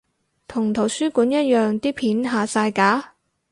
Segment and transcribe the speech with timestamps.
[0.47, 3.13] 同圖書館一樣啲片下晒架？